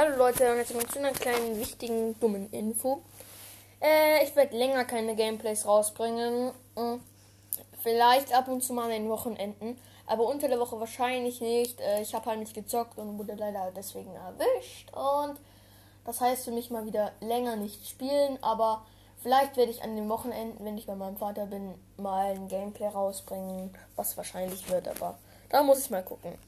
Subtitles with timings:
[0.00, 3.02] Hallo Leute und jetzt kommt zu einer kleinen wichtigen dummen Info.
[3.82, 6.52] Äh, ich werde länger keine Gameplays rausbringen.
[6.76, 7.00] Hm.
[7.82, 9.76] Vielleicht ab und zu mal an den Wochenenden,
[10.06, 11.80] aber unter der Woche wahrscheinlich nicht.
[11.80, 14.88] Äh, ich habe halt nicht gezockt und wurde leider deswegen erwischt.
[14.92, 15.40] Und
[16.04, 18.86] das heißt für mich mal wieder länger nicht spielen, aber
[19.20, 22.86] vielleicht werde ich an den Wochenenden, wenn ich bei meinem Vater bin, mal ein Gameplay
[22.86, 25.18] rausbringen, was wahrscheinlich wird, aber
[25.48, 26.36] da muss ich mal gucken.